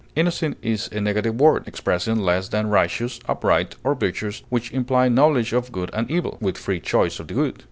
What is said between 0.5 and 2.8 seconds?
is a negative word, expressing less than